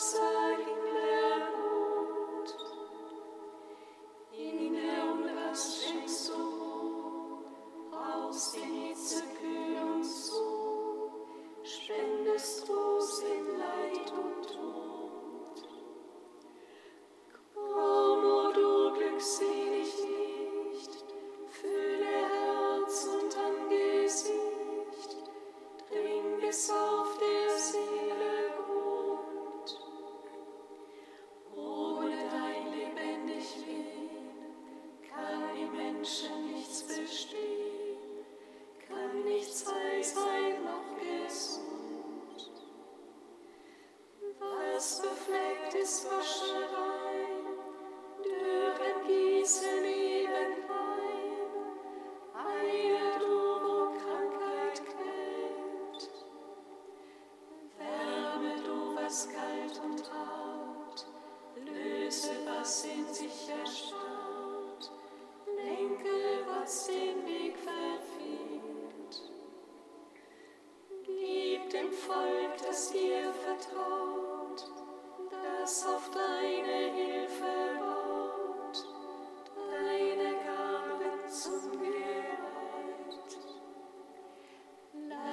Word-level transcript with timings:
So. 0.00 0.29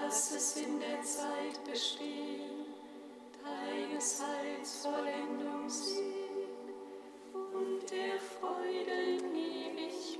dass 0.07 0.31
es 0.31 0.55
in 0.55 0.79
der 0.79 1.01
Zeit 1.01 1.61
bestehen, 1.69 2.65
deines 3.43 4.23
Heils 4.23 4.85
Vollendung 4.85 5.69
sieht 5.69 6.47
und 7.33 7.91
der 7.91 8.17
Freude 8.17 9.17
ewig 9.35 10.16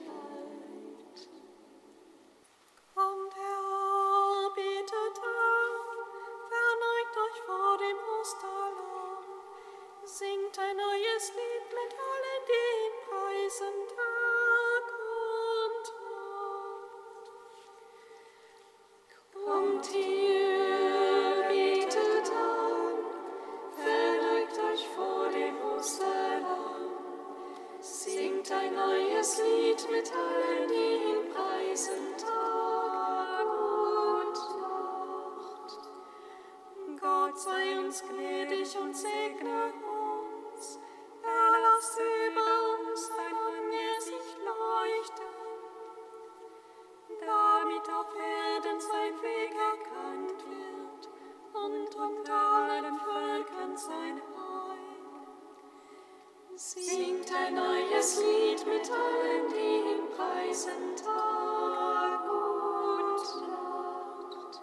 Singt 56.80 57.32
ein 57.34 57.56
neues 57.56 58.20
Lied 58.20 58.64
mit 58.68 58.92
allen, 58.92 59.50
die 59.50 59.78
ihm 59.94 60.08
preisen 60.16 60.96
Tag 60.96 62.22
und 62.30 63.24
Nacht. 63.50 64.62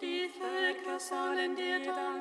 Die 0.00 0.30
Völker 0.30 0.98
sollen 0.98 1.54
dir 1.54 1.80
danken. 1.80 2.11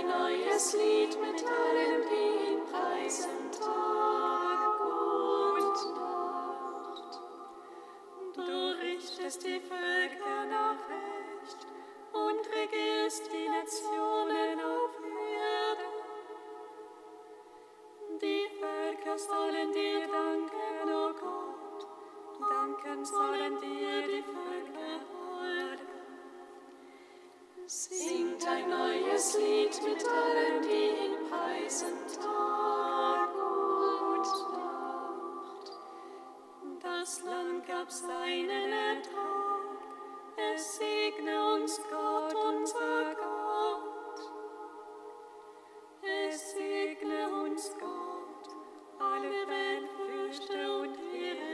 ein 0.00 0.06
neues 0.08 0.72
Lied 0.72 1.20
mit 1.20 1.44
allen, 1.44 2.02
die 2.08 2.52
ihn 2.52 2.60
preisen. 2.70 3.49
Singt 27.72 28.44
ein 28.48 28.68
neues 28.68 29.38
Lied 29.38 29.80
mit 29.84 30.04
allen, 30.04 30.60
die 30.60 31.04
ihn 31.04 31.30
preisen 31.30 32.04
Tag 32.20 33.30
und 33.32 34.26
Nacht. 34.58 35.70
Das 36.82 37.22
Land 37.22 37.64
gab 37.68 37.88
seinen 37.88 38.72
Ertrag, 38.72 39.78
es 40.52 40.78
segne 40.78 41.54
uns 41.54 41.80
Gott, 41.88 42.34
unser 42.34 43.14
Gott. 43.14 44.18
Es 46.02 46.50
segne 46.50 47.28
uns 47.44 47.70
Gott, 47.78 48.52
alle 48.98 49.46
Welt 49.46 49.88
fürchte 49.96 50.80
und 50.80 50.98
ehre. 51.14 51.50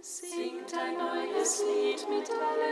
Singt 0.00 0.76
ein 0.76 0.98
neues 0.98 1.62
Lied 1.64 2.08
mit 2.08 2.28
allen, 2.28 2.71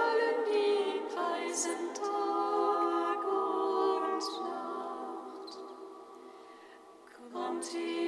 Bounty. 7.61 8.00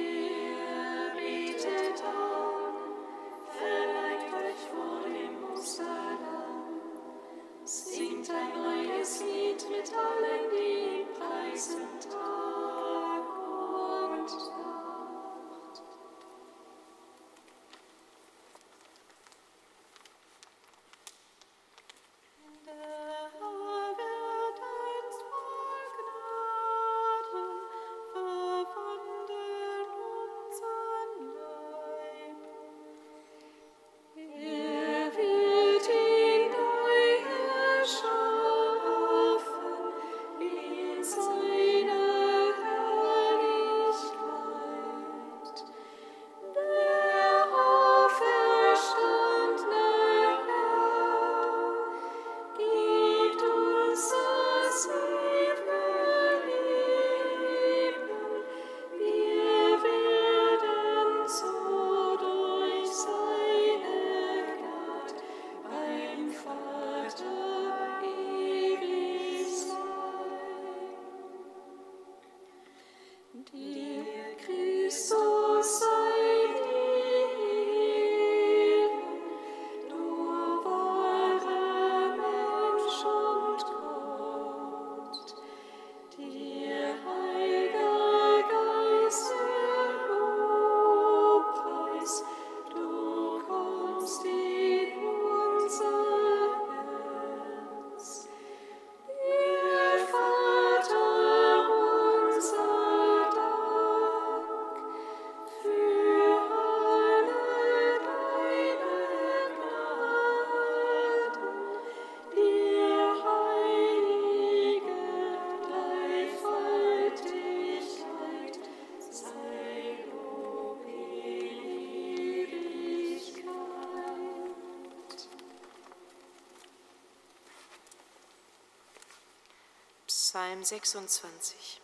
Psalm 130.34 130.64
26. 130.64 131.83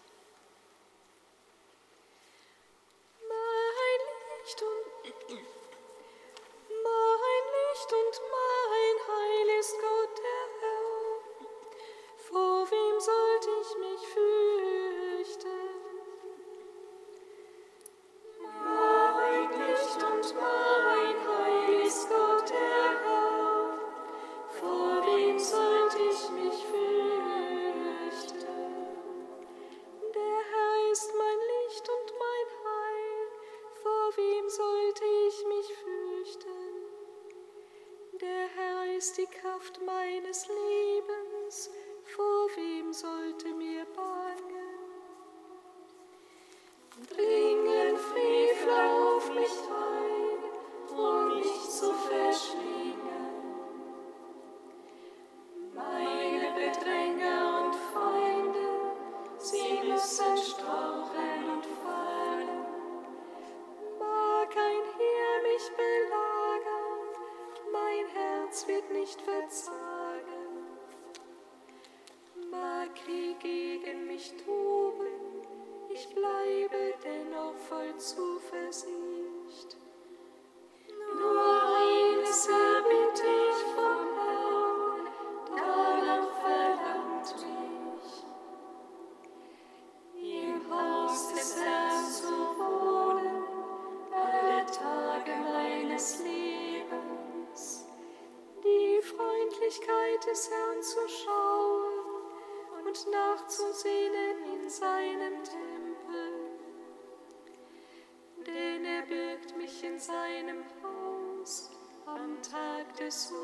years. 113.11 113.40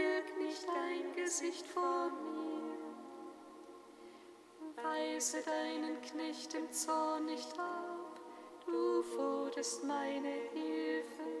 Verberg 0.00 0.38
nicht 0.38 0.66
dein 0.66 1.14
Gesicht 1.14 1.66
vor 1.66 2.10
mir. 2.10 2.78
Weise 4.82 5.42
deinen 5.42 6.00
Knecht 6.00 6.54
im 6.54 6.72
Zorn 6.72 7.26
nicht 7.26 7.58
ab, 7.58 8.18
du 8.64 9.04
wurdest 9.16 9.84
meine 9.84 10.32
Hilfe. 10.54 11.39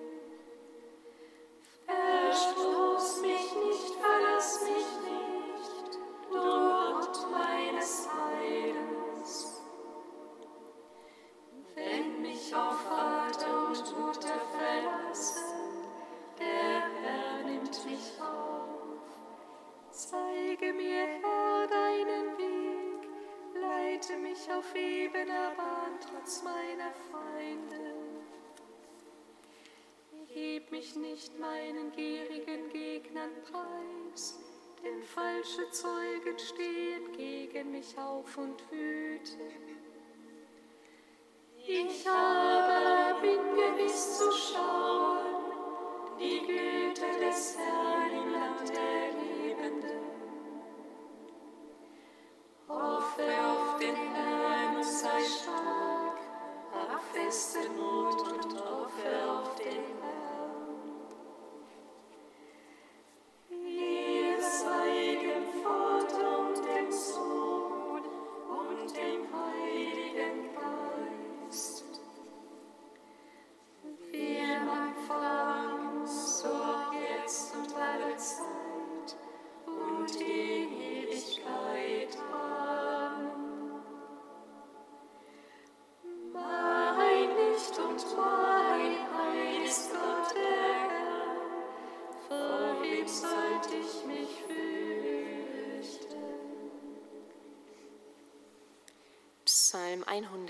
100. 100.10 100.49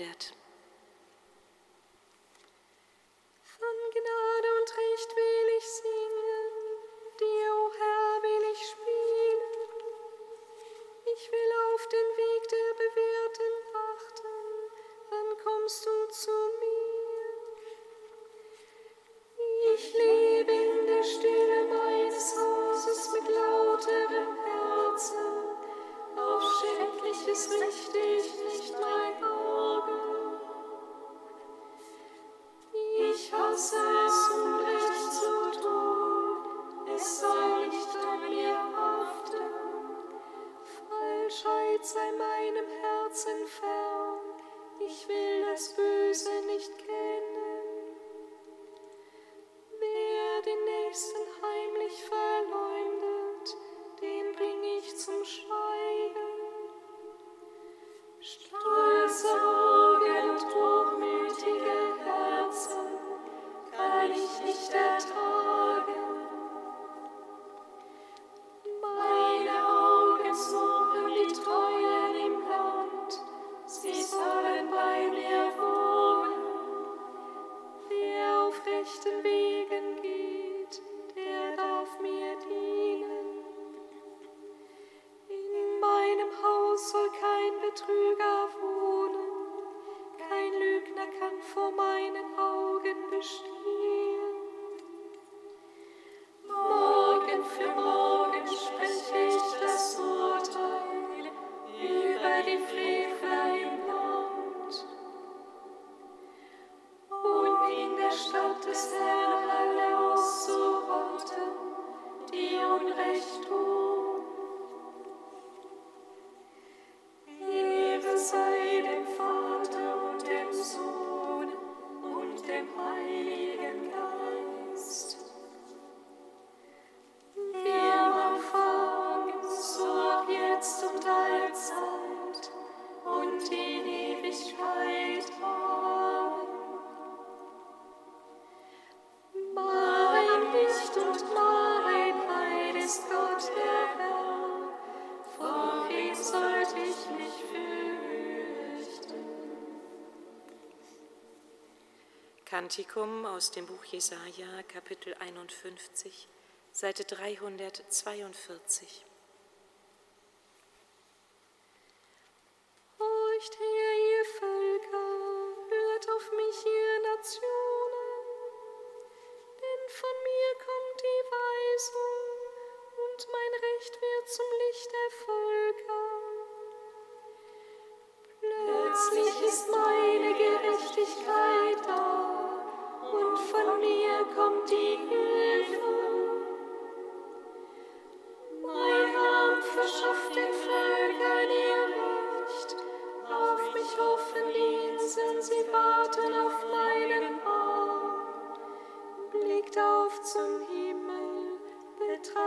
Kantikum 152.51 153.25
aus 153.25 153.51
dem 153.51 153.65
Buch 153.65 153.85
Jesaja, 153.85 154.61
Kapitel 154.67 155.15
51, 155.21 156.27
Seite 156.73 157.05
342. 157.05 159.05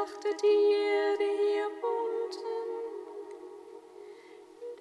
achtet 0.05 0.43
ihr 0.43 1.17
hier 1.19 1.67
unten, 1.67 2.45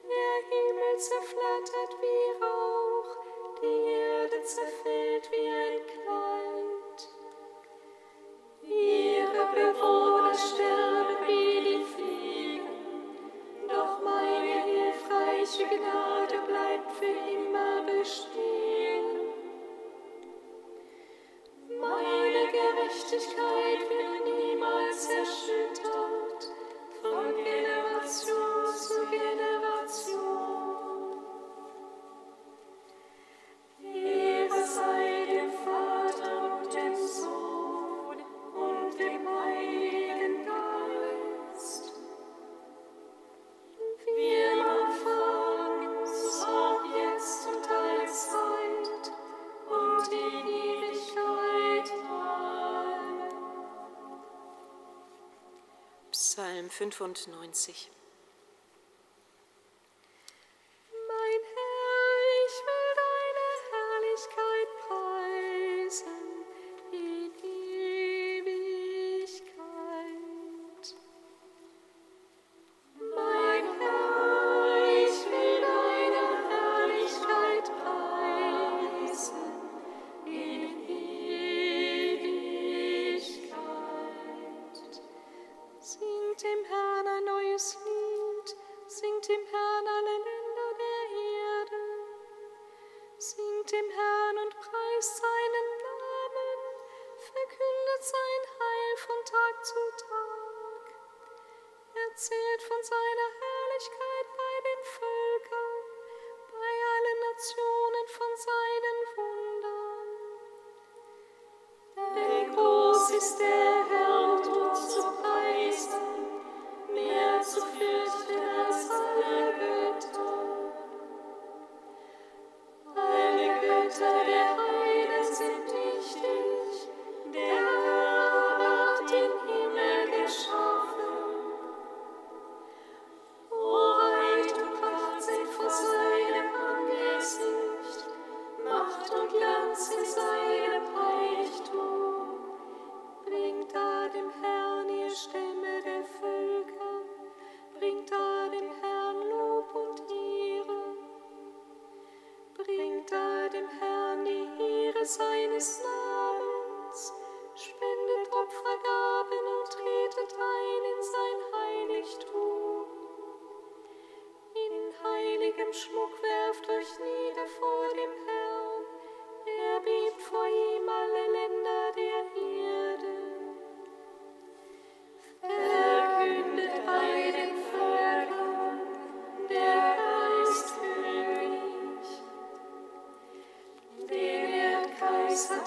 der 0.04 0.34
Himmel 0.50 0.98
zerflattert 0.98 1.94
wie 2.02 2.23
Psalm 56.36 56.68
95. 56.68 58.03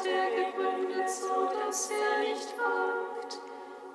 er 0.06 0.30
gegründet, 0.30 1.10
so 1.10 1.48
dass 1.52 1.90
er 1.90 2.18
nicht 2.20 2.54
wankt. 2.58 3.40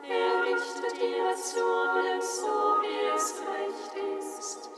Er 0.07 0.43
richtet 0.43 1.01
ihre 1.01 1.35
Zonen 1.35 2.21
so, 2.21 2.81
wie 2.81 3.15
es 3.15 3.41
recht 3.41 4.19
ist. 4.19 4.69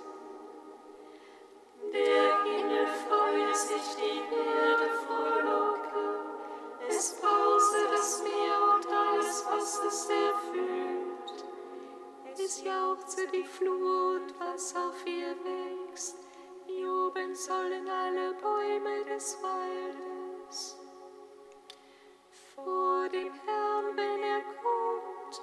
Der 1.92 2.44
Himmel 2.44 2.88
freue 3.08 3.56
sich, 3.56 3.96
die 3.98 4.36
Erde 4.36 4.90
frohlocke. 5.06 6.24
Es 6.88 7.20
pause 7.22 7.88
das 7.92 8.24
Meer 8.24 8.76
und 8.76 8.88
alles, 8.88 9.46
was 9.50 9.80
es 9.86 10.10
erfüllt. 10.10 11.46
Es 12.38 12.64
jauchze 12.64 13.28
die 13.28 13.44
Flut, 13.44 14.34
was 14.40 14.76
auf 14.76 15.06
ihr 15.06 15.36
wächst. 15.44 16.18
Joben 16.68 17.36
sollen 17.36 17.88
alle 17.88 18.34
Bäume 18.34 19.06
des 19.06 19.38
Waldes. 19.42 20.13
Herrn, 23.16 23.96
wenn 23.96 24.24
er 24.24 24.42
kommt, 24.42 25.42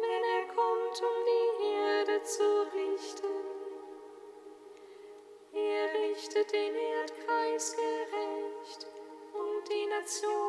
wenn 0.00 0.24
er 0.24 0.46
kommt, 0.54 1.02
um 1.02 1.16
die 1.26 1.64
Erde 1.64 2.22
zu 2.22 2.66
richten. 2.72 3.26
Er 5.52 6.00
richtet 6.00 6.50
den 6.50 6.74
Erdkreis 6.74 7.76
gerecht 7.76 8.86
und 9.34 9.68
die 9.68 9.86
Nation. 9.86 10.39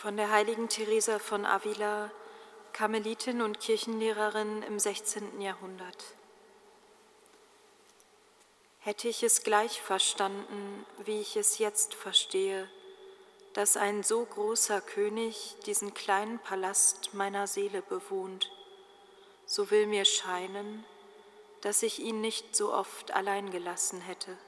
Von 0.00 0.16
der 0.16 0.30
heiligen 0.30 0.70
Theresa 0.70 1.18
von 1.18 1.44
Avila, 1.44 2.10
Karmelitin 2.72 3.42
und 3.42 3.60
Kirchenlehrerin 3.60 4.62
im 4.62 4.78
16. 4.78 5.42
Jahrhundert. 5.42 6.02
Hätte 8.78 9.08
ich 9.08 9.22
es 9.22 9.42
gleich 9.42 9.82
verstanden, 9.82 10.86
wie 11.04 11.20
ich 11.20 11.36
es 11.36 11.58
jetzt 11.58 11.92
verstehe, 11.92 12.66
dass 13.52 13.76
ein 13.76 14.02
so 14.02 14.24
großer 14.24 14.80
König 14.80 15.56
diesen 15.66 15.92
kleinen 15.92 16.38
Palast 16.38 17.12
meiner 17.12 17.46
Seele 17.46 17.82
bewohnt, 17.82 18.50
so 19.44 19.70
will 19.70 19.86
mir 19.86 20.06
scheinen, 20.06 20.82
dass 21.60 21.82
ich 21.82 21.98
ihn 21.98 22.22
nicht 22.22 22.56
so 22.56 22.72
oft 22.72 23.10
allein 23.10 23.50
gelassen 23.50 24.00
hätte. 24.00 24.38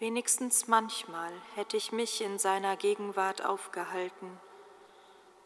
Wenigstens 0.00 0.66
manchmal 0.66 1.30
hätte 1.56 1.76
ich 1.76 1.92
mich 1.92 2.22
in 2.22 2.38
seiner 2.38 2.78
Gegenwart 2.78 3.44
aufgehalten 3.44 4.40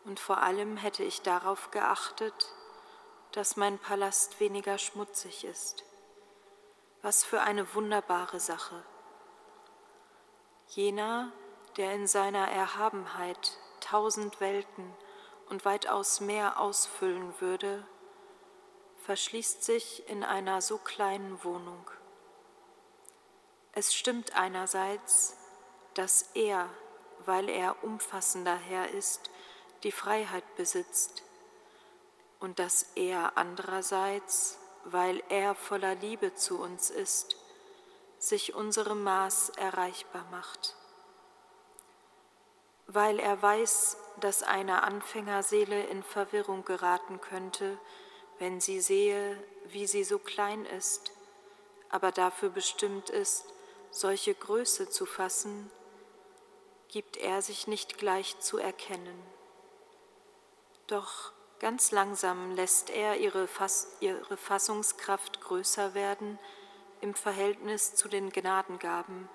und 0.04 0.20
vor 0.20 0.44
allem 0.44 0.76
hätte 0.76 1.02
ich 1.02 1.22
darauf 1.22 1.72
geachtet, 1.72 2.54
dass 3.32 3.56
mein 3.56 3.80
Palast 3.80 4.38
weniger 4.38 4.78
schmutzig 4.78 5.44
ist. 5.44 5.82
Was 7.02 7.24
für 7.24 7.40
eine 7.40 7.74
wunderbare 7.74 8.38
Sache. 8.38 8.84
Jener, 10.68 11.32
der 11.76 11.92
in 11.92 12.06
seiner 12.06 12.46
Erhabenheit 12.46 13.58
tausend 13.80 14.40
Welten 14.40 14.94
und 15.48 15.64
weitaus 15.64 16.20
mehr 16.20 16.60
ausfüllen 16.60 17.34
würde, 17.40 17.84
verschließt 18.98 19.64
sich 19.64 20.08
in 20.08 20.22
einer 20.22 20.60
so 20.60 20.78
kleinen 20.78 21.42
Wohnung. 21.42 21.90
Es 23.76 23.92
stimmt 23.92 24.36
einerseits, 24.36 25.36
dass 25.94 26.30
er, 26.34 26.70
weil 27.24 27.48
er 27.48 27.82
umfassender 27.82 28.54
Herr 28.54 28.90
ist, 28.90 29.30
die 29.82 29.90
Freiheit 29.90 30.44
besitzt 30.54 31.24
und 32.38 32.60
dass 32.60 32.86
er 32.94 33.36
andererseits, 33.36 34.58
weil 34.84 35.24
er 35.28 35.56
voller 35.56 35.96
Liebe 35.96 36.36
zu 36.36 36.60
uns 36.60 36.90
ist, 36.90 37.36
sich 38.18 38.54
unserem 38.54 39.02
Maß 39.02 39.50
erreichbar 39.56 40.24
macht. 40.30 40.76
Weil 42.86 43.18
er 43.18 43.42
weiß, 43.42 43.96
dass 44.20 44.44
eine 44.44 44.84
Anfängerseele 44.84 45.84
in 45.86 46.04
Verwirrung 46.04 46.64
geraten 46.64 47.20
könnte, 47.20 47.76
wenn 48.38 48.60
sie 48.60 48.80
sehe, 48.80 49.42
wie 49.66 49.88
sie 49.88 50.04
so 50.04 50.20
klein 50.20 50.64
ist, 50.64 51.10
aber 51.88 52.12
dafür 52.12 52.50
bestimmt 52.50 53.10
ist, 53.10 53.53
solche 53.94 54.34
Größe 54.34 54.90
zu 54.90 55.06
fassen, 55.06 55.70
gibt 56.88 57.16
er 57.16 57.42
sich 57.42 57.68
nicht 57.68 57.96
gleich 57.96 58.38
zu 58.40 58.58
erkennen. 58.58 59.22
Doch 60.88 61.32
ganz 61.60 61.92
langsam 61.92 62.56
lässt 62.56 62.90
er 62.90 63.18
ihre, 63.18 63.46
Fass, 63.46 63.96
ihre 64.00 64.36
Fassungskraft 64.36 65.40
größer 65.40 65.94
werden 65.94 66.40
im 67.00 67.14
Verhältnis 67.14 67.94
zu 67.94 68.08
den 68.08 68.30
Gnadengaben, 68.30 69.28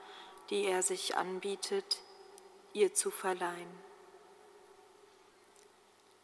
die 0.49 0.65
er 0.65 0.83
sich 0.83 1.15
anbietet, 1.15 2.01
ihr 2.73 2.93
zu 2.93 3.11
verleihen. 3.11 3.79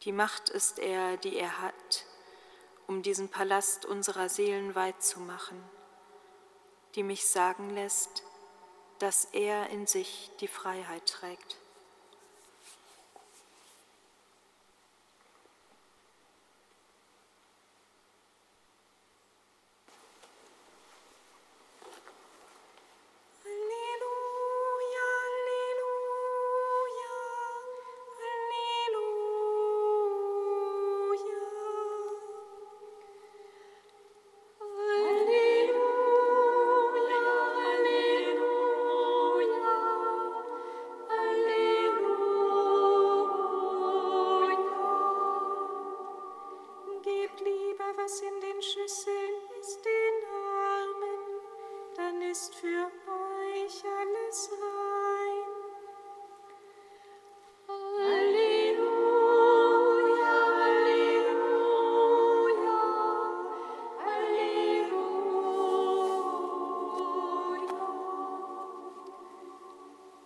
Die 0.02 0.12
Macht 0.12 0.50
ist 0.50 0.78
er, 0.80 1.16
die 1.18 1.38
er 1.38 1.62
hat, 1.62 2.06
um 2.86 3.02
diesen 3.02 3.30
Palast 3.30 3.86
unserer 3.86 4.28
Seelen 4.28 4.76
weit 4.76 5.02
zu 5.02 5.22
machen 5.22 5.64
die 6.96 7.04
mich 7.04 7.28
sagen 7.28 7.70
lässt, 7.70 8.24
dass 9.00 9.26
er 9.34 9.70
in 9.70 9.88
sich 9.88 10.32
die 10.40 10.48
Freiheit 10.48 11.06
trägt. 11.06 11.58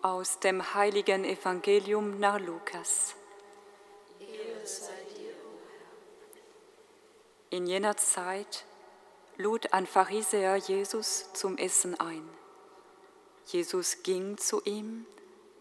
Aus 0.01 0.39
dem 0.39 0.73
heiligen 0.73 1.23
Evangelium 1.23 2.19
nach 2.19 2.39
Lukas. 2.39 3.15
In 7.49 7.65
jener 7.65 7.95
Zeit 7.95 8.65
lud 9.39 9.71
ein 9.71 9.87
Pharisäer 9.87 10.57
Jesus 10.57 11.31
zum 11.31 11.57
Essen 11.57 11.97
ein. 11.97 12.27
Jesus 13.45 14.03
ging 14.03 14.37
zu 14.37 14.61
ihm 14.65 15.05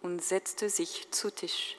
und 0.02 0.20
setzte 0.20 0.68
sich 0.68 1.12
zu 1.12 1.32
Tisch. 1.32 1.78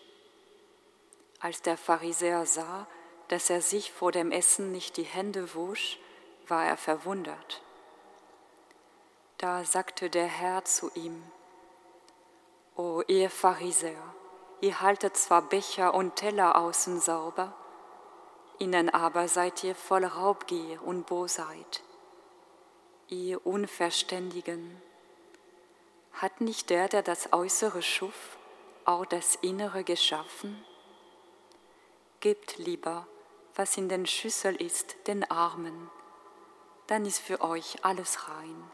Als 1.42 1.62
der 1.62 1.76
Pharisäer 1.76 2.46
sah, 2.46 2.88
dass 3.28 3.50
er 3.50 3.62
sich 3.62 3.92
vor 3.92 4.14
dem 4.14 4.32
Essen 4.32 4.72
nicht 4.72 4.96
die 4.96 5.04
Hände 5.04 5.54
wusch, 5.56 6.00
war 6.48 6.66
er 6.66 6.78
verwundert. 6.78 7.62
Da 9.38 9.66
sagte 9.66 10.10
der 10.10 10.28
Herr 10.28 10.64
zu 10.64 10.90
ihm, 10.96 11.22
O 12.78 13.04
ihr 13.08 13.30
Pharisäer, 13.30 14.16
ihr 14.62 14.80
haltet 14.80 15.18
zwar 15.18 15.42
Becher 15.42 15.94
und 15.94 16.16
Teller 16.16 16.56
außen 16.56 17.02
sauber, 17.02 17.54
innen 18.58 18.90
aber 18.90 19.28
seid 19.28 19.66
ihr 19.66 19.76
voll 19.76 20.06
Raubgier 20.06 20.82
und 20.82 21.06
Bosheit. 21.06 21.84
Ihr 23.12 23.44
Unverständigen, 23.44 24.80
hat 26.14 26.42
nicht 26.42 26.70
der, 26.70 26.88
der 26.88 27.02
das 27.02 27.34
Äußere 27.34 27.82
schuf, 27.82 28.38
auch 28.86 29.04
das 29.04 29.34
Innere 29.42 29.84
geschaffen? 29.84 30.64
Gebt 32.20 32.60
lieber, 32.60 33.08
was 33.56 33.78
in 33.78 33.90
den 33.90 34.06
Schüssel 34.06 34.56
ist, 34.62 34.96
den 35.08 35.24
Armen, 35.32 35.90
dann 36.86 37.04
ist 37.04 37.18
für 37.18 37.42
euch 37.42 37.84
alles 37.84 38.30
rein. 38.30 38.70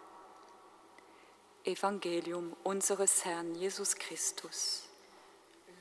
Evangelium 1.64 2.58
unseres 2.66 3.24
Herrn 3.24 3.56
Jesus 3.56 3.96
Christus. 3.96 4.90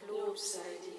Lob 0.07 0.39
sei 0.39 0.61
dir, 0.81 0.94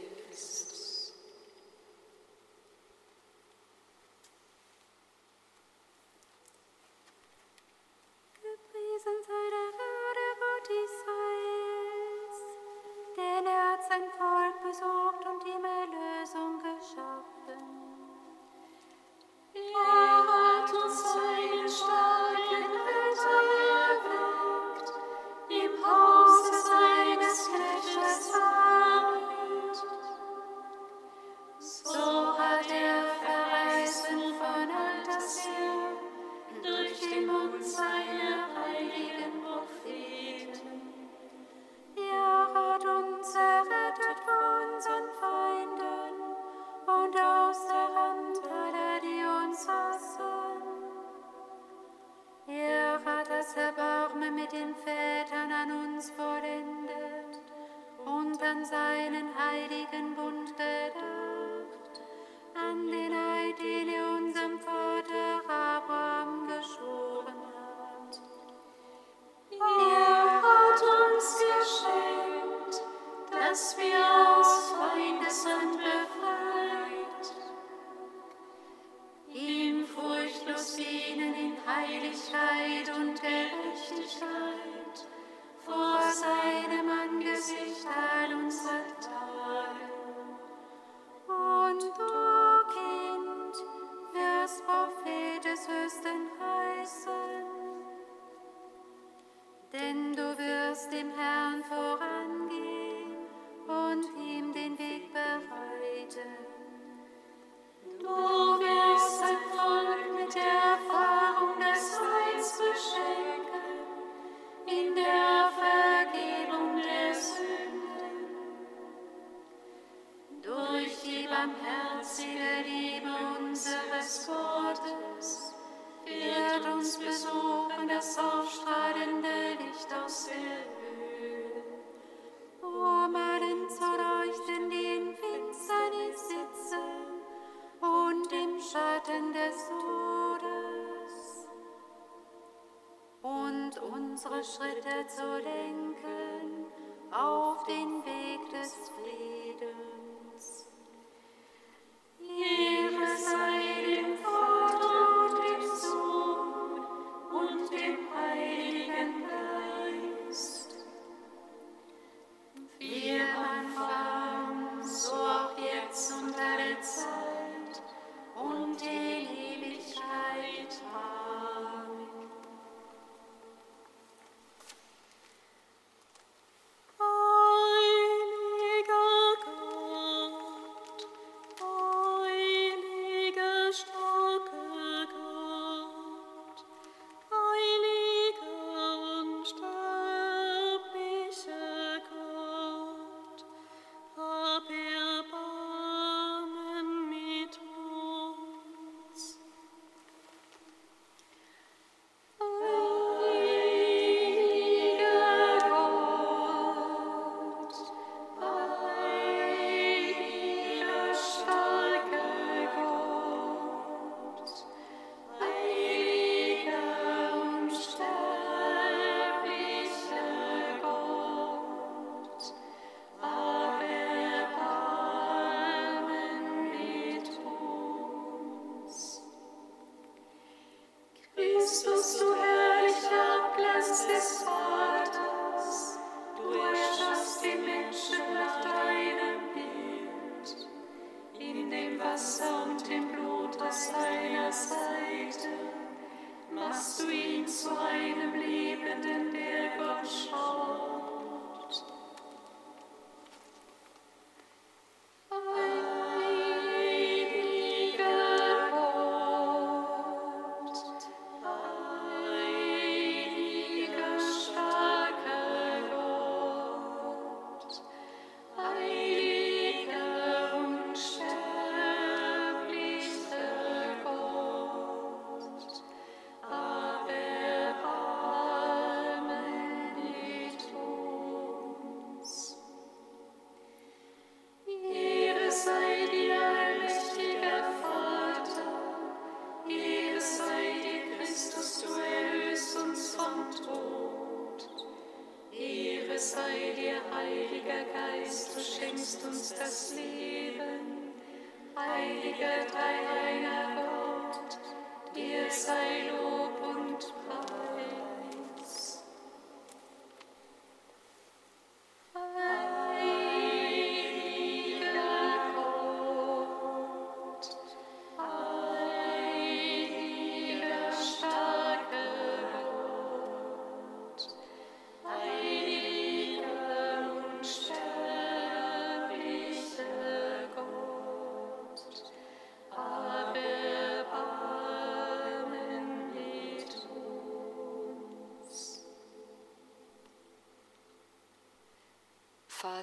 denn 99.76 100.14
du 100.16 100.38
wirst 100.38 100.92
dem 100.94 101.12
Herrn 101.18 101.35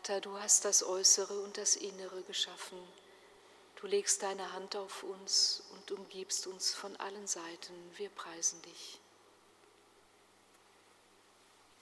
Vater, 0.04 0.20
du 0.20 0.36
hast 0.36 0.64
das 0.64 0.82
Äußere 0.82 1.32
und 1.42 1.56
das 1.56 1.76
Innere 1.76 2.22
geschaffen. 2.22 2.76
Du 3.76 3.86
legst 3.86 4.20
deine 4.24 4.52
Hand 4.52 4.74
auf 4.74 5.04
uns 5.04 5.62
und 5.74 5.92
umgibst 5.92 6.48
uns 6.48 6.74
von 6.74 6.96
allen 6.96 7.28
Seiten. 7.28 7.72
Wir 7.94 8.08
preisen 8.08 8.60
dich. 8.62 8.98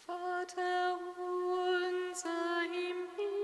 Vater 0.05 0.99
unser 1.17 2.65
im 2.67 3.09
Himmel. 3.17 3.40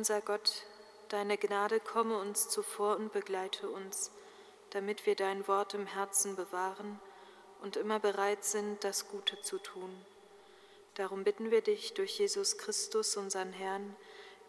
Unser 0.00 0.22
Gott, 0.22 0.62
deine 1.10 1.36
Gnade 1.36 1.78
komme 1.78 2.16
uns 2.16 2.48
zuvor 2.48 2.96
und 2.96 3.12
begleite 3.12 3.68
uns, 3.68 4.10
damit 4.70 5.04
wir 5.04 5.14
dein 5.14 5.46
Wort 5.46 5.74
im 5.74 5.84
Herzen 5.84 6.36
bewahren 6.36 6.98
und 7.60 7.76
immer 7.76 8.00
bereit 8.00 8.42
sind, 8.42 8.82
das 8.82 9.08
Gute 9.08 9.42
zu 9.42 9.58
tun. 9.58 9.94
Darum 10.94 11.22
bitten 11.22 11.50
wir 11.50 11.60
dich 11.60 11.92
durch 11.92 12.18
Jesus 12.18 12.56
Christus, 12.56 13.18
unseren 13.18 13.52
Herrn, 13.52 13.94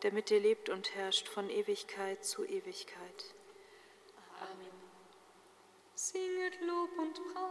der 0.04 0.14
mit 0.14 0.30
dir 0.30 0.40
lebt 0.40 0.70
und 0.70 0.96
herrscht 0.96 1.28
von 1.28 1.50
Ewigkeit 1.50 2.24
zu 2.24 2.46
Ewigkeit. 2.46 3.26
Amen. 4.40 4.72
Singet 5.96 6.62
Lob 6.62 6.98
und 6.98 7.34
Preis. 7.34 7.51